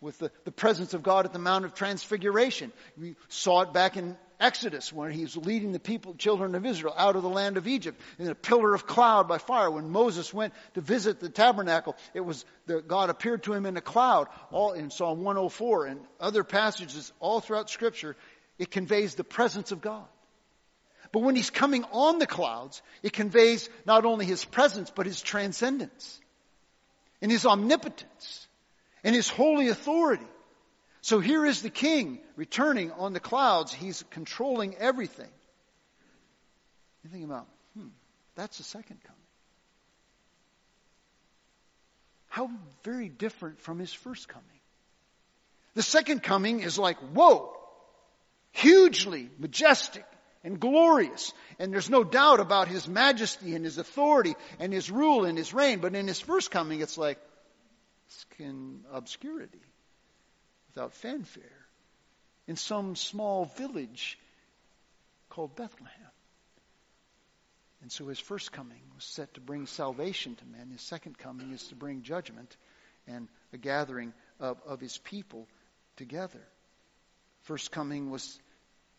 [0.00, 2.72] with the, the presence of God at the Mount of Transfiguration.
[2.98, 6.94] We saw it back in Exodus when he was leading the people, children of Israel
[6.96, 9.70] out of the land of Egypt in a pillar of cloud by fire.
[9.70, 13.76] When Moses went to visit the tabernacle, it was the, God appeared to him in
[13.76, 14.28] a cloud.
[14.50, 18.16] All in Psalm 104 and other passages all throughout Scripture,
[18.58, 20.04] it conveys the presence of God.
[21.12, 25.22] But when he's coming on the clouds, it conveys not only his presence, but his
[25.22, 26.20] transcendence
[27.22, 28.45] and his omnipotence
[29.06, 30.26] and his holy authority.
[31.00, 33.72] So here is the king returning on the clouds.
[33.72, 35.30] He's controlling everything.
[37.04, 37.46] You think about,
[37.78, 37.86] hmm,
[38.34, 39.22] that's the second coming.
[42.26, 42.50] How
[42.82, 44.44] very different from his first coming.
[45.74, 47.56] The second coming is like, whoa,
[48.50, 50.04] hugely majestic
[50.42, 51.32] and glorious.
[51.60, 55.54] And there's no doubt about his majesty and his authority and his rule and his
[55.54, 55.78] reign.
[55.78, 57.20] But in his first coming, it's like,
[58.38, 59.62] in obscurity,
[60.68, 61.66] without fanfare.
[62.46, 64.18] in some small village
[65.30, 66.10] called Bethlehem.
[67.82, 70.70] And so his first coming was set to bring salvation to men.
[70.70, 72.56] His second coming is to bring judgment
[73.06, 75.46] and a gathering of, of his people
[75.96, 76.42] together.
[77.42, 78.38] First coming was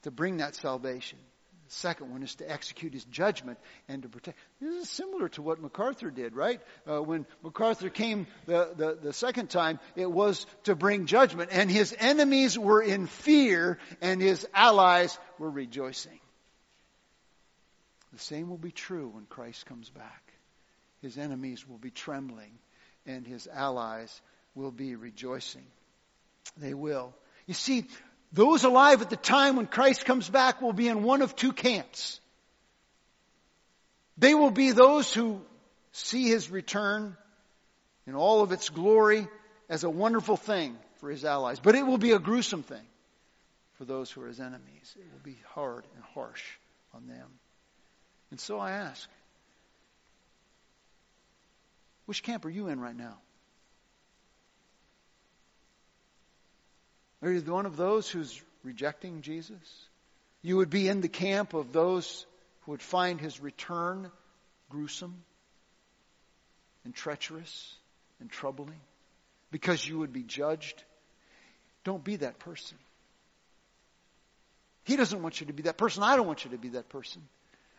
[0.04, 1.20] to bring that salvation.
[1.67, 3.58] The second one is to execute his judgment
[3.89, 4.38] and to protect.
[4.62, 6.62] This is similar to what MacArthur did, right?
[6.89, 11.69] Uh, when MacArthur came the, the, the second time, it was to bring judgment, and
[11.69, 16.19] his enemies were in fear, and his allies were rejoicing.
[18.13, 20.34] The same will be true when Christ comes back.
[21.01, 22.60] His enemies will be trembling,
[23.06, 24.21] and his allies
[24.56, 25.65] will be rejoicing.
[26.56, 27.13] They will.
[27.45, 27.86] You see,
[28.32, 31.54] those alive at the time when Christ comes back will be in one of two
[31.54, 32.20] camps.
[34.18, 35.42] They will be those who
[35.92, 37.16] see his return
[38.06, 39.28] in all of its glory
[39.70, 42.86] as a wonderful thing for his allies, but it will be a gruesome thing
[43.74, 44.96] for those who are his enemies.
[44.96, 46.44] It will be hard and harsh
[46.94, 47.28] on them.
[48.32, 49.08] And so I ask,
[52.06, 53.18] which camp are you in right now?
[57.21, 59.88] Are you one of those who's rejecting Jesus?
[60.41, 62.25] You would be in the camp of those
[62.62, 64.12] who would find his return
[64.69, 65.23] gruesome
[66.86, 67.75] and treacherous
[68.19, 68.80] and troubling
[69.51, 70.84] because you would be judged.
[71.84, 72.77] Don't be that person.
[74.84, 76.03] He doesn't want you to be that person.
[76.03, 77.21] I don't want you to be that person.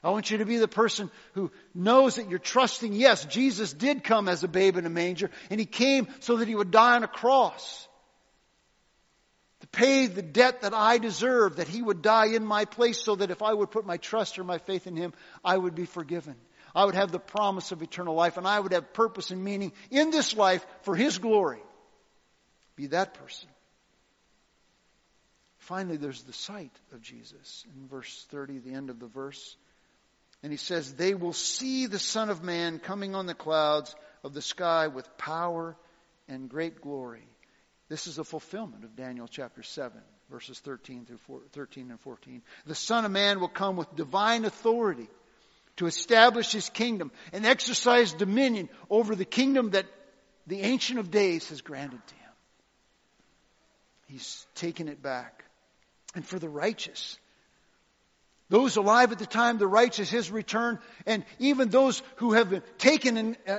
[0.02, 2.92] I want you to be the person who knows that you're trusting.
[2.92, 6.48] Yes, Jesus did come as a babe in a manger, and he came so that
[6.48, 7.87] he would die on a cross
[9.72, 13.30] pay the debt that I deserve, that he would die in my place so that
[13.30, 15.12] if I would put my trust or my faith in him,
[15.44, 16.36] I would be forgiven.
[16.74, 19.72] I would have the promise of eternal life and I would have purpose and meaning
[19.90, 21.62] in this life for his glory.
[22.76, 23.48] Be that person.
[25.58, 29.56] Finally, there's the sight of Jesus in verse 30, the end of the verse.
[30.42, 34.32] And he says, They will see the Son of Man coming on the clouds of
[34.32, 35.76] the sky with power
[36.28, 37.26] and great glory.
[37.88, 39.98] This is a fulfillment of Daniel chapter 7,
[40.30, 42.42] verses 13 through 4, 13 and 14.
[42.66, 45.08] The Son of Man will come with divine authority
[45.76, 49.86] to establish his kingdom and exercise dominion over the kingdom that
[50.46, 52.30] the Ancient of Days has granted to him.
[54.08, 55.44] He's taken it back.
[56.14, 57.18] And for the righteous,
[58.48, 62.62] those alive at the time, the righteous, his return, and even those who have been
[62.78, 63.58] taken in, uh,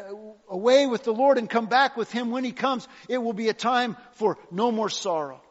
[0.49, 3.49] away with the Lord and come back with him when he comes, it will be
[3.49, 5.41] a time for no more sorrow,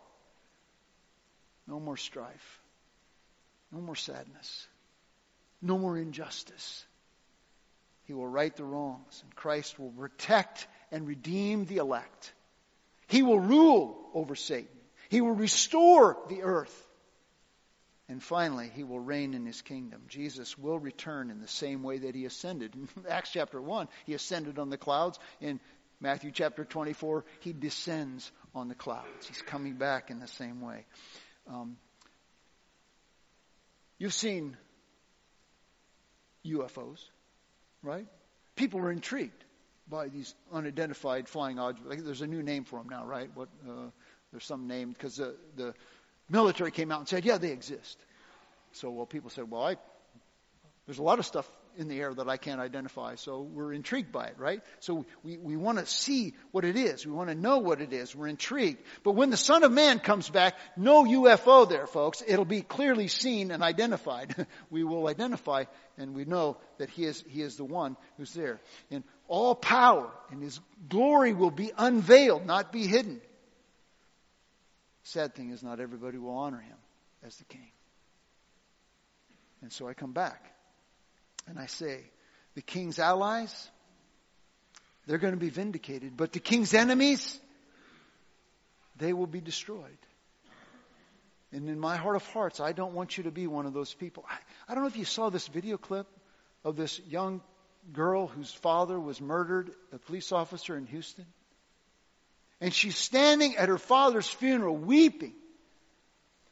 [1.69, 2.61] no more strife,
[3.71, 4.67] no more sadness,
[5.63, 6.85] no more injustice.
[8.05, 12.33] He will right the wrongs, and Christ will protect and redeem the elect.
[13.07, 14.69] He will rule over Satan.
[15.11, 16.88] He will restore the earth.
[18.09, 20.03] And finally, he will reign in his kingdom.
[20.09, 22.75] Jesus will return in the same way that he ascended.
[22.75, 25.19] In Acts chapter 1, he ascended on the clouds.
[25.41, 25.61] In
[26.01, 29.27] Matthew chapter 24, he descends on the clouds.
[29.27, 30.87] He's coming back in the same way.
[31.47, 31.77] Um,
[33.99, 34.57] you've seen
[36.47, 37.01] UFOs,
[37.83, 38.07] right?
[38.57, 39.45] People are intrigued
[39.87, 42.03] by these unidentified flying objects.
[42.05, 43.31] There's a new name for them now, right?
[43.35, 43.49] What?
[43.69, 43.91] Uh,
[44.31, 45.75] there's some name because the, the
[46.29, 47.99] military came out and said, yeah, they exist.
[48.73, 49.77] So, well, people said, well, I,
[50.87, 54.11] there's a lot of stuff in the air that I can't identify, so we're intrigued
[54.11, 54.61] by it, right?
[54.81, 57.07] So we, we want to see what it is.
[57.07, 58.17] We want to know what it is.
[58.17, 58.83] We're intrigued.
[59.05, 62.23] But when the Son of Man comes back, no UFO there, folks.
[62.27, 64.35] It'll be clearly seen and identified.
[64.71, 65.65] we will identify
[65.97, 68.61] and we know that he is, he is the one who's there.
[68.91, 70.59] And all power and his
[70.89, 73.21] glory will be unveiled, not be hidden.
[75.09, 76.77] Sad thing is, not everybody will honor him
[77.27, 77.71] as the king.
[79.63, 80.45] And so I come back
[81.47, 82.03] and I say,
[82.55, 83.71] the king's allies,
[85.07, 87.41] they're going to be vindicated, but the king's enemies,
[88.99, 89.99] they will be destroyed.
[91.53, 93.95] And in my heart of hearts, I don't want you to be one of those
[93.95, 94.27] people.
[94.29, 94.37] I,
[94.69, 96.07] I don't know if you saw this video clip
[96.65, 97.41] of this young
[97.95, 101.25] girl whose father was murdered, a police officer in Houston.
[102.61, 105.35] And she's standing at her father's funeral weeping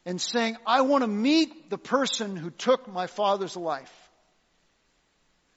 [0.05, 3.93] and saying, I want to meet the person who took my father's life.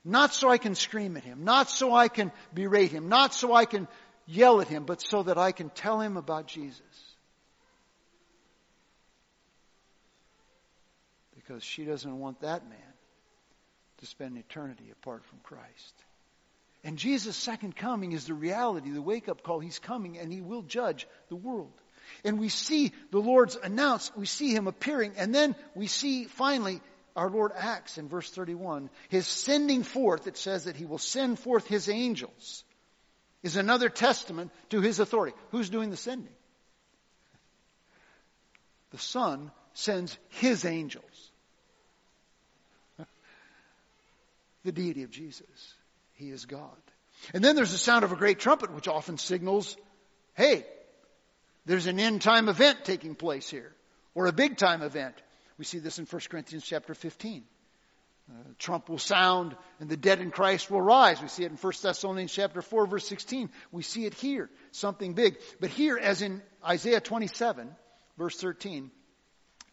[0.04, 3.54] Not so I can scream at him, not so I can berate him, not so
[3.54, 3.86] I can
[4.26, 6.80] yell at him, but so that I can tell him about Jesus.
[11.36, 12.78] Because she doesn't want that man
[13.98, 15.94] to spend eternity apart from Christ.
[16.82, 19.60] And Jesus' second coming is the reality, the wake up call.
[19.60, 21.72] He's coming and he will judge the world.
[22.24, 26.80] And we see the Lord's announced, we see him appearing, and then we see finally
[27.14, 28.90] our Lord acts in verse 31.
[29.08, 32.64] His sending forth, it says that he will send forth his angels,
[33.42, 35.36] is another testament to his authority.
[35.50, 36.32] Who's doing the sending?
[38.90, 41.30] The Son sends his angels.
[44.64, 45.74] the deity of Jesus.
[46.20, 46.76] He is God.
[47.32, 49.74] And then there's the sound of a great trumpet, which often signals,
[50.34, 50.66] hey,
[51.64, 53.72] there's an end time event taking place here,
[54.14, 55.14] or a big time event.
[55.56, 57.42] We see this in 1 Corinthians chapter 15.
[58.28, 61.20] Uh, trump will sound and the dead in Christ will rise.
[61.22, 63.50] We see it in 1 Thessalonians chapter 4 verse 16.
[63.72, 64.50] We see it here.
[64.72, 65.38] Something big.
[65.58, 67.74] But here, as in Isaiah 27
[68.18, 68.90] verse 13,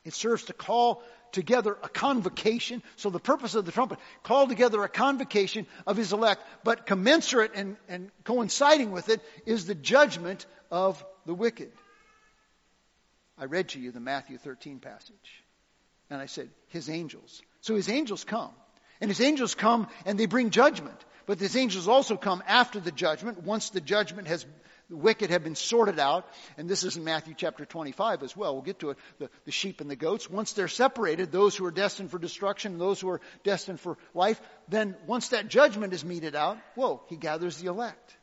[0.06, 2.82] it serves to call together a convocation.
[2.96, 7.52] So the purpose of the trumpet, call together a convocation of his elect, but commensurate
[7.56, 11.72] and, and coinciding with it is the judgment of the wicked.
[13.38, 15.44] I read to you the Matthew 13 passage.
[16.10, 17.42] And I said, his angels.
[17.62, 18.52] So his angels come.
[19.02, 20.98] And his angels come and they bring judgment.
[21.26, 24.46] But his angels also come after the judgment, once the judgment has
[24.90, 26.26] the wicked have been sorted out,
[26.58, 28.54] and this is in Matthew chapter 25 as well.
[28.54, 28.98] We'll get to it.
[29.20, 30.30] The, the sheep and the goats.
[30.30, 33.98] Once they're separated, those who are destined for destruction, and those who are destined for
[34.14, 38.16] life, then once that judgment is meted out, whoa, he gathers the elect.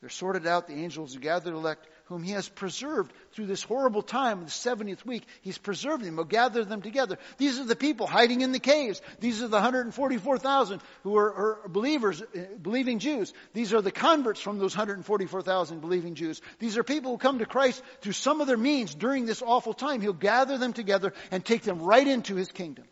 [0.00, 4.02] They're sorted out, the angels gather the elect whom he has preserved through this horrible
[4.02, 5.24] time the 70th week.
[5.42, 6.14] He's preserved them.
[6.14, 7.18] He'll gather them together.
[7.38, 9.00] These are the people hiding in the caves.
[9.20, 13.32] These are the 144,000 who are, are believers, uh, believing Jews.
[13.52, 16.40] These are the converts from those 144,000 believing Jews.
[16.58, 20.00] These are people who come to Christ through some other means during this awful time.
[20.00, 22.84] He'll gather them together and take them right into his kingdom.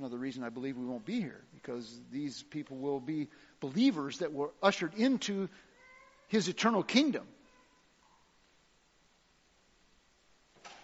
[0.00, 3.28] Another reason I believe we won't be here because these people will be
[3.60, 5.50] believers that were ushered into
[6.30, 7.26] his eternal kingdom.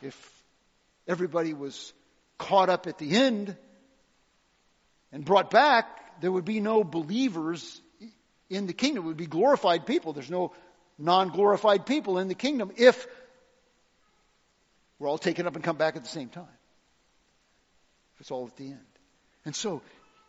[0.03, 0.45] If
[1.09, 1.93] everybody was
[2.37, 3.57] caught up at the end
[5.13, 7.81] and brought back, there would be no believers
[8.51, 9.05] in the kingdom.
[9.05, 10.13] It would be glorified people.
[10.13, 10.53] There's no
[10.99, 13.07] non glorified people in the kingdom if
[14.99, 16.59] we're all taken up and come back at the same time.
[18.15, 18.81] If it's all at the end.
[19.45, 19.81] And so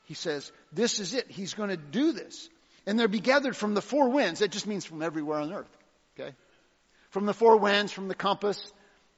[0.06, 1.26] he says, this is it.
[1.28, 2.50] He's going to do this
[2.88, 4.40] and they're be gathered from the four winds.
[4.40, 5.78] That just means from everywhere on earth.
[6.18, 6.34] Okay?
[7.10, 8.60] From the four winds, from the compass,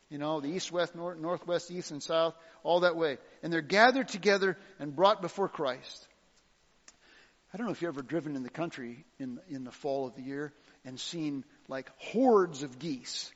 [0.10, 3.20] you know, the east, west, north, northwest, east, and south, all that way.
[3.44, 6.08] And they're gathered together and brought before Christ.
[7.54, 10.16] I don't know if you've ever driven in the country in, in the fall of
[10.16, 10.52] the year
[10.84, 13.32] and seen like hordes of geese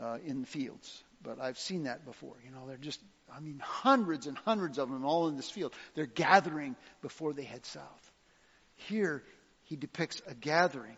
[0.00, 1.02] uh, in the fields.
[1.22, 2.34] But I've seen that before.
[2.44, 3.00] You know, they're just,
[3.34, 5.74] I mean, hundreds and hundreds of them all in this field.
[5.94, 8.12] They're gathering before they head south.
[8.76, 9.22] Here,
[9.64, 10.96] he depicts a gathering,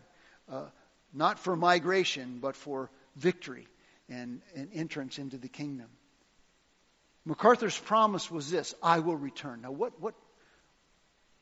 [0.51, 0.65] uh,
[1.13, 3.67] not for migration, but for victory
[4.09, 5.87] and, and entrance into the kingdom.
[7.25, 9.61] MacArthur's promise was this I will return.
[9.61, 10.15] Now, what, what,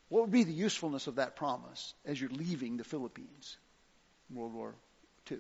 [0.10, 3.58] what would be the usefulness of that promise as you're leaving the Philippines
[4.30, 4.76] in World War
[5.32, 5.38] II?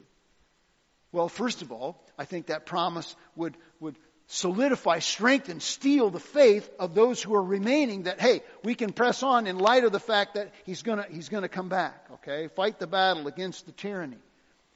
[1.11, 3.95] Well, first of all, I think that promise would, would
[4.27, 9.23] solidify, strengthen, steel the faith of those who are remaining that, hey, we can press
[9.23, 12.47] on in light of the fact that he's gonna, he's gonna come back, okay?
[12.47, 14.17] Fight the battle against the tyranny.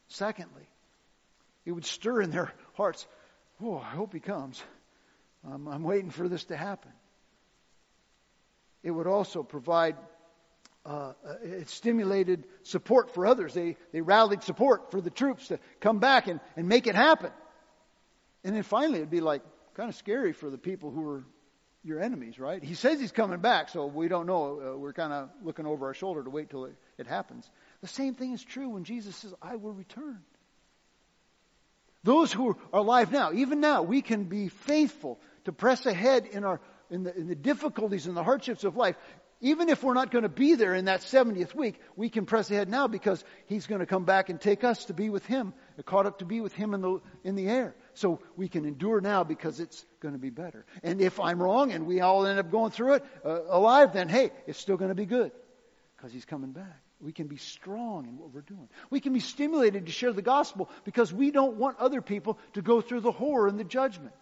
[0.08, 0.68] Secondly,
[1.66, 3.08] it would stir in their hearts,
[3.64, 4.62] oh, I hope he comes.
[5.50, 6.92] I'm, I'm waiting for this to happen.
[8.84, 9.96] It would also provide
[10.86, 13.54] uh, uh, it stimulated support for others.
[13.54, 17.32] They, they rallied support for the troops to come back and, and make it happen.
[18.44, 19.42] And then finally, it'd be like
[19.76, 21.24] kind of scary for the people who are
[21.84, 22.62] your enemies, right?
[22.62, 24.62] He says he's coming back, so we don't know.
[24.62, 27.50] Uh, we're kind of looking over our shoulder to wait till it, it happens.
[27.82, 30.20] The same thing is true when Jesus says, I will return.
[32.04, 36.44] Those who are alive now, even now, we can be faithful to press ahead in
[36.44, 36.60] our
[36.90, 38.96] in the, in the difficulties and the hardships of life.
[39.42, 42.52] Even if we're not going to be there in that 70th week, we can press
[42.52, 45.54] ahead now because He's going to come back and take us to be with Him,
[45.86, 47.74] caught up to be with Him in the, in the air.
[48.00, 50.66] So we can endure now because it's going to be better.
[50.84, 54.08] And if I'm wrong and we all end up going through it uh, alive, then
[54.08, 55.34] hey, it's still going to be good
[55.98, 56.82] because he's coming back.
[57.02, 58.70] We can be strong in what we're doing.
[58.90, 62.62] We can be stimulated to share the gospel because we don't want other people to
[62.62, 64.14] go through the horror and the judgment.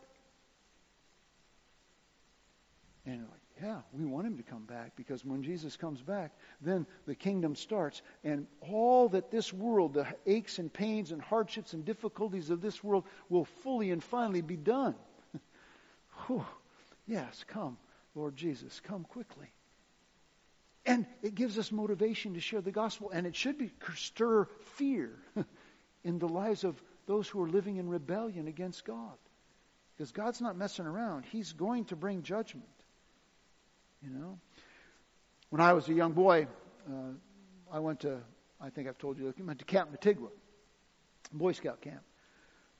[3.06, 3.18] Like,
[3.62, 6.32] yeah, we want him to come back because when Jesus comes back,
[6.62, 8.02] then the kingdom starts.
[8.24, 12.84] And all that this world, the aches and pains and hardships and difficulties of this
[12.84, 14.96] world, will fully and finally be done.
[17.08, 17.78] yes, come,
[18.16, 19.48] Lord Jesus, come quickly.
[20.86, 24.46] And it gives us motivation to share the gospel, and it should be stir
[24.76, 25.12] fear
[26.04, 29.18] in the lives of those who are living in rebellion against God.
[29.96, 31.26] Because God's not messing around.
[31.26, 32.68] He's going to bring judgment.
[34.14, 34.40] You know?
[35.50, 36.48] When I was a young boy,
[36.90, 37.12] uh,
[37.72, 38.20] I went to,
[38.62, 40.30] I think I've told you, I went to Camp Mitigwa,
[41.34, 42.02] Boy Scout camp.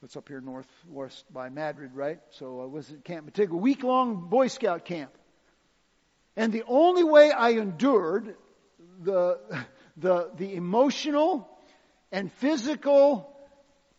[0.04, 2.20] It's up here northwest by Madrid, right?
[2.32, 5.12] So I was at Camp Mitigwa, week long Boy Scout camp.
[6.36, 8.36] And the only way I endured
[9.04, 9.40] the,
[9.98, 11.50] the, the emotional
[12.12, 13.36] and physical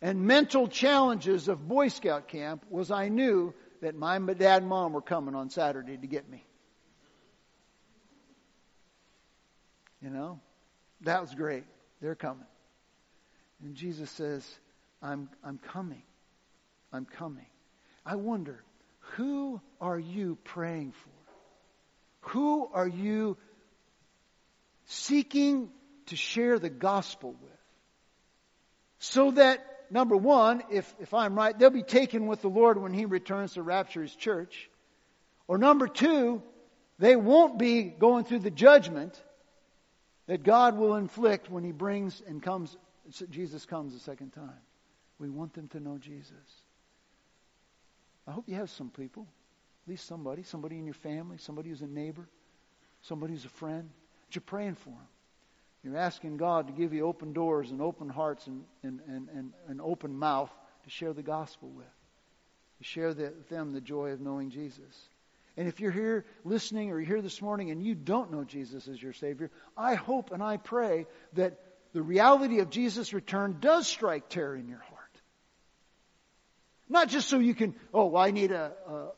[0.01, 3.53] and mental challenges of Boy Scout camp was I knew
[3.83, 6.48] that my dad and mom were coming on Saturday to get me.
[10.03, 10.41] You know,
[11.03, 11.65] that was great.
[12.01, 12.47] They're coming.
[13.63, 14.47] And Jesus says,
[15.03, 16.03] I'm, I'm coming.
[16.93, 17.47] I'm coming.
[18.07, 18.63] I wonder,
[19.17, 22.31] who are you praying for?
[22.31, 23.37] Who are you
[24.87, 25.71] seeking
[26.07, 27.51] to share the gospel with?
[29.01, 32.93] So that, number one, if, if I'm right, they'll be taken with the Lord when
[32.93, 34.71] He returns to rapture His church.
[35.47, 36.43] Or number two,
[36.99, 39.21] they won't be going through the judgment
[40.29, 42.77] that God will inflict when He brings and comes,
[43.31, 44.61] Jesus comes a second time.
[45.19, 46.33] We want them to know Jesus.
[48.27, 49.27] I hope you have some people,
[49.85, 52.29] at least somebody, somebody in your family, somebody who's a neighbor,
[53.01, 53.89] somebody who's a friend,
[54.27, 55.09] that you're praying for them.
[55.83, 59.53] You're asking God to give you open doors and open hearts and, and, and, and
[59.69, 60.51] an open mouth
[60.85, 61.87] to share the gospel with,
[62.79, 65.09] to share the, with them the joy of knowing Jesus.
[65.59, 68.87] And if you're here listening or you're here this morning and you don't know Jesus
[68.87, 71.59] as your Savior, I hope and I pray that
[71.93, 75.21] the reality of Jesus' return does strike terror in your heart.
[76.89, 79.09] Not just so you can, oh, well, I need a, a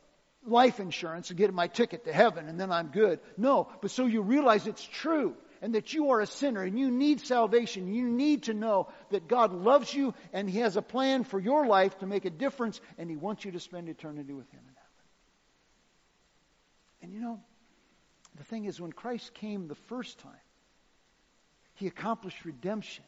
[0.43, 3.19] life insurance to get my ticket to heaven and then I'm good.
[3.37, 6.89] No, but so you realize it's true and that you are a sinner and you
[6.89, 7.93] need salvation.
[7.93, 11.67] You need to know that God loves you and He has a plan for your
[11.67, 14.61] life to make a difference and He wants you to spend eternity with Him.
[17.01, 17.39] And you know,
[18.37, 20.31] the thing is, when Christ came the first time,
[21.75, 23.03] He accomplished redemption.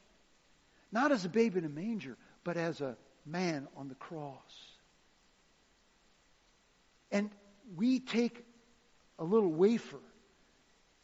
[0.91, 4.74] Not as a babe in a manger, but as a man on the cross.
[7.12, 7.30] And
[7.76, 8.44] we take
[9.20, 10.00] a little wafer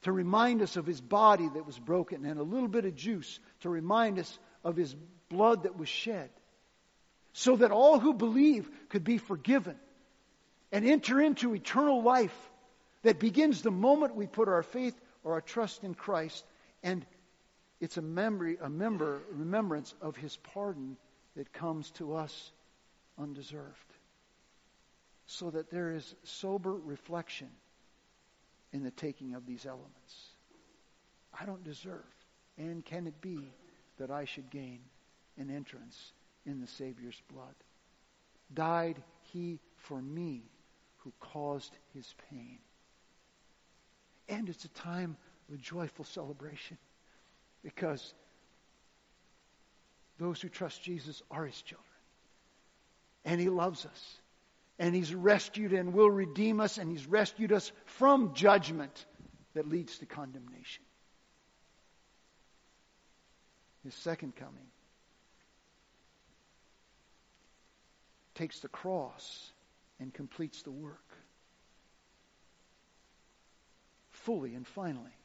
[0.01, 3.39] to remind us of his body that was broken and a little bit of juice
[3.61, 4.95] to remind us of his
[5.29, 6.29] blood that was shed
[7.33, 9.75] so that all who believe could be forgiven
[10.71, 12.48] and enter into eternal life
[13.03, 16.45] that begins the moment we put our faith or our trust in Christ
[16.83, 17.05] and
[17.79, 20.97] it's a memory a member remembrance of his pardon
[21.35, 22.51] that comes to us
[23.17, 23.93] undeserved.
[25.27, 27.49] So that there is sober reflection
[28.73, 30.29] in the taking of these elements.
[31.39, 32.03] I don't deserve.
[32.57, 33.39] And can it be
[33.99, 34.79] that I should gain
[35.37, 36.11] an entrance
[36.45, 37.55] in the Savior's blood?
[38.53, 40.41] Died he for me
[40.97, 42.57] who caused his pain.
[44.29, 45.17] And it's a time
[45.51, 46.77] of joyful celebration
[47.63, 48.13] because
[50.19, 51.85] those who trust Jesus are his children.
[53.25, 54.15] And he loves us.
[54.77, 56.77] And he's rescued and will redeem us.
[56.77, 59.05] And he's rescued us from judgment
[59.55, 60.83] that leads to condemnation.
[63.83, 64.67] His second coming
[68.35, 69.51] takes the cross
[69.99, 71.03] and completes the work
[74.29, 75.17] fully and finally,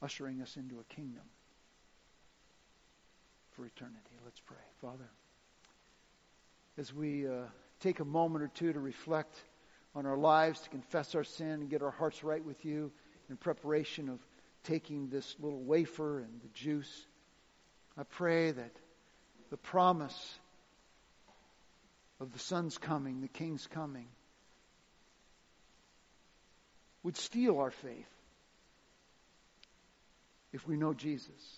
[0.00, 1.24] ushering us into a kingdom
[3.50, 4.16] for eternity.
[4.24, 4.56] Let's pray.
[4.80, 5.10] Father,
[6.78, 7.42] as we uh,
[7.80, 9.36] take a moment or two to reflect
[9.94, 12.90] on our lives, to confess our sin and get our hearts right with you
[13.28, 14.20] in preparation of
[14.64, 17.06] taking this little wafer and the juice,
[17.98, 18.72] I pray that
[19.50, 20.38] the promise
[22.20, 24.06] of the Son's coming, the King's coming,
[27.08, 28.10] would steel our faith
[30.52, 31.56] if we know Jesus.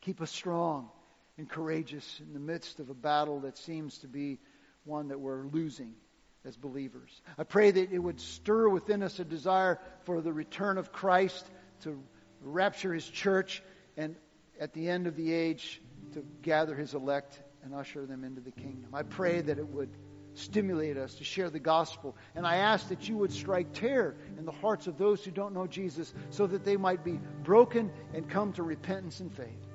[0.00, 0.88] Keep us strong
[1.36, 4.38] and courageous in the midst of a battle that seems to be
[4.84, 5.92] one that we're losing
[6.46, 7.10] as believers.
[7.36, 11.44] I pray that it would stir within us a desire for the return of Christ
[11.82, 12.02] to
[12.40, 13.62] rapture his church
[13.98, 14.16] and
[14.58, 15.82] at the end of the age
[16.14, 18.86] to gather his elect and usher them into the kingdom.
[18.94, 19.90] I pray that it would
[20.34, 22.16] stimulate us to share the gospel.
[22.34, 25.54] And I ask that you would strike terror in the hearts of those who don't
[25.54, 29.71] know Jesus so that they might be broken and come to repentance and faith.